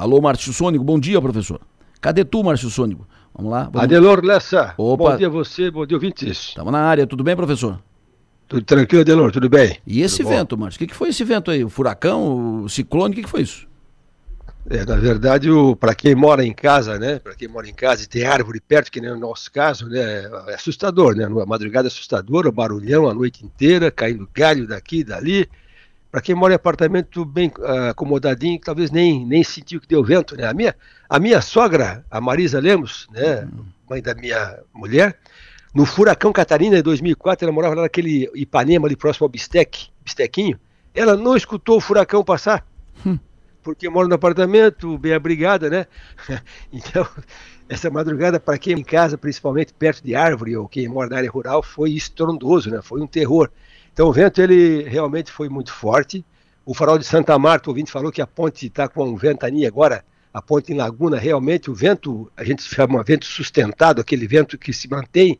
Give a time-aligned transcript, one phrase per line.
[0.00, 1.60] Alô, Márcio Sônico, bom dia, professor.
[2.00, 3.06] Cadê tu, Márcio Sônico?
[3.34, 3.64] Vamos lá.
[3.64, 3.82] Vamos...
[3.82, 5.10] Adelor Lessa, Opa.
[5.10, 6.38] bom dia a você, bom dia ouvintes.
[6.48, 7.78] Estamos na área, tudo bem, professor?
[8.48, 9.76] Tudo tranquilo, Adelor, tudo bem?
[9.86, 10.78] E esse tudo vento, Márcio?
[10.78, 11.62] O que, que foi esse vento aí?
[11.62, 13.68] O furacão, o ciclone, o que, que foi isso?
[14.70, 15.48] É, na verdade,
[15.78, 17.18] para quem mora em casa, né?
[17.18, 20.00] Para quem mora em casa e tem árvore perto, que nem no nosso caso, né?
[20.48, 21.26] É assustador, né?
[21.26, 25.46] A madrugada é assustadora, barulhão a noite inteira, caindo galho daqui e dali.
[26.10, 30.36] Para quem mora em apartamento bem uh, acomodadinho, talvez nem, nem sentiu que deu vento,
[30.36, 30.46] né?
[30.46, 30.74] A minha,
[31.08, 33.48] a minha sogra, a Marisa Lemos, né?
[33.88, 35.16] Mãe da minha mulher,
[35.74, 40.58] no furacão Catarina de 2004, ela morava lá naquele Ipanema ali próximo ao Bistec, Bistequinho.
[40.92, 42.66] Ela não escutou o furacão passar.
[43.06, 43.18] Hum
[43.62, 45.86] porque eu moro no apartamento, bem abrigada, né?
[46.72, 47.06] Então,
[47.68, 51.30] essa madrugada, para quem em casa, principalmente perto de árvore, ou quem mora na área
[51.30, 52.80] rural, foi estrondoso, né?
[52.82, 53.50] Foi um terror.
[53.92, 56.24] Então, o vento, ele realmente foi muito forte.
[56.64, 60.04] O farol de Santa Marta, o ouvinte falou que a ponte está com ventania agora,
[60.32, 64.72] a ponte em Laguna, realmente o vento, a gente chama vento sustentado, aquele vento que
[64.72, 65.38] se mantém,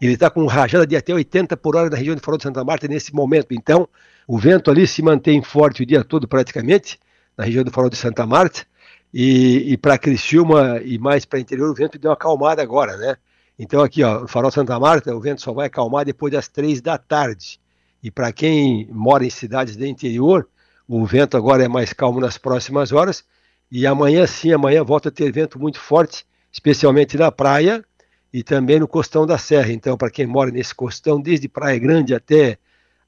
[0.00, 2.64] ele está com rajada de até 80 por hora na região de farol de Santa
[2.64, 3.48] Marta nesse momento.
[3.52, 3.88] Então,
[4.26, 6.98] o vento ali se mantém forte o dia todo praticamente
[7.36, 8.66] na região do Farol de Santa Marta,
[9.12, 13.16] e, e para Criciúma e mais para interior o vento deu uma acalmada agora, né?
[13.58, 16.80] Então aqui, ó, no Farol Santa Marta, o vento só vai acalmar depois das três
[16.80, 17.59] da tarde.
[18.02, 20.48] E para quem mora em cidades do interior,
[20.88, 23.24] o vento agora é mais calmo nas próximas horas.
[23.70, 27.84] E amanhã sim, amanhã volta a ter vento muito forte, especialmente na praia
[28.32, 29.72] e também no costão da serra.
[29.72, 32.58] Então, para quem mora nesse costão, desde Praia Grande até,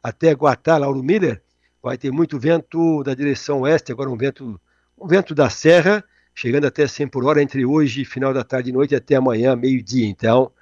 [0.02, 1.42] até Guatá, Lauro Miller,
[1.82, 4.60] vai ter muito vento da direção oeste, agora um vento,
[4.98, 8.72] um vento da serra, chegando até 100 por hora entre hoje, final da tarde e
[8.72, 10.06] noite, até amanhã, meio-dia.
[10.06, 10.52] Então,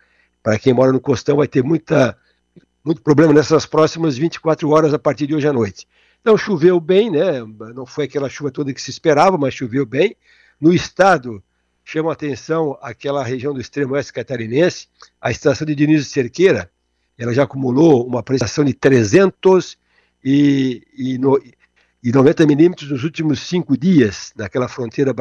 [0.42, 2.16] para quem mora no costão, vai ter muita,
[2.84, 5.86] muito problema nessas próximas 24 horas a partir de hoje à noite.
[6.20, 7.40] Então, choveu bem, né?
[7.74, 10.16] Não foi aquela chuva toda que se esperava, mas choveu bem.
[10.60, 11.42] No estado,
[11.84, 14.86] chama atenção aquela região do extremo oeste catarinense,
[15.20, 16.70] a estação de Dionísio Cerqueira,
[17.20, 19.76] ela já acumulou uma prestação de 300
[20.24, 21.38] e, e, no,
[22.02, 25.14] e 90 milímetros nos últimos cinco dias, naquela fronteira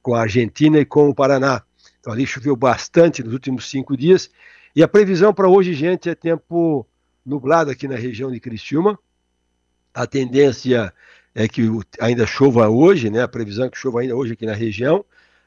[0.00, 1.62] com a Argentina e com o Paraná.
[2.06, 4.30] Então ali choveu bastante nos últimos cinco dias.
[4.76, 6.86] E a previsão para hoje, gente, é tempo
[7.24, 8.96] nublado aqui na região de Criciúma.
[9.92, 10.94] A tendência
[11.34, 11.68] é que
[11.98, 13.22] ainda chova hoje, né?
[13.22, 15.04] A previsão é que chova ainda hoje aqui na região.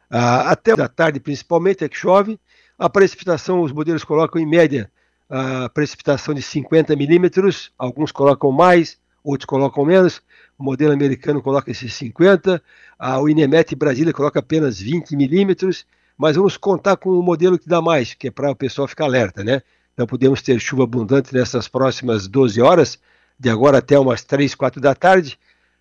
[0.09, 2.37] Ah, até da tarde, principalmente, é que chove.
[2.77, 4.91] A precipitação, os modelos colocam em média
[5.29, 10.21] a precipitação de 50 milímetros, alguns colocam mais, outros colocam menos,
[10.57, 12.61] o modelo americano coloca esses 50,
[12.97, 15.85] a, o Inemet Brasília coloca apenas 20 milímetros,
[16.19, 19.05] mas vamos contar com o modelo que dá mais, que é para o pessoal ficar
[19.05, 19.61] alerta, né?
[19.93, 22.99] Então podemos ter chuva abundante nessas próximas 12 horas,
[23.39, 25.39] de agora até umas 3, 4 da tarde.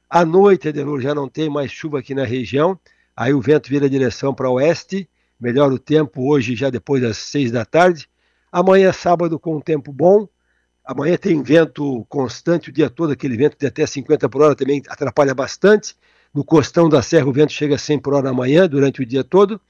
[0.09, 2.79] À noite, Adelor, já não tem mais chuva aqui na região,
[3.17, 7.51] aí o vento vira direção para oeste, melhora o tempo hoje já depois das 6
[7.51, 8.09] da tarde,
[8.51, 10.27] Amanhã, sábado, com um tempo bom.
[10.85, 14.83] Amanhã tem vento constante o dia todo, aquele vento de até 50 por hora também
[14.89, 15.95] atrapalha bastante.
[16.33, 19.23] No costão da serra, o vento chega a 100 por hora amanhã, durante o dia
[19.23, 19.61] todo.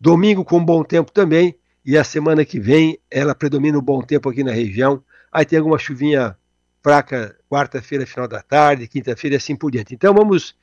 [0.00, 1.54] Domingo, com bom tempo também.
[1.84, 5.02] E a semana que vem, ela predomina o bom tempo aqui na região.
[5.32, 6.36] Aí tem alguma chuvinha
[6.82, 9.94] fraca quarta-feira, final da tarde, quinta-feira e assim por diante.
[9.94, 10.54] Então vamos,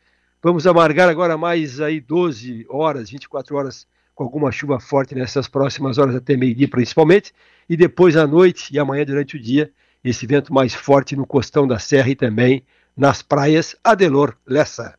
[0.42, 5.98] vamos amargar agora mais aí 12 horas, 24 horas com alguma chuva forte nessas próximas
[5.98, 7.34] horas até meio-dia principalmente,
[7.70, 9.72] e depois à noite e amanhã durante o dia,
[10.04, 12.64] esse vento mais forte no costão da serra e também
[12.96, 14.98] nas praias Adelor Lessa.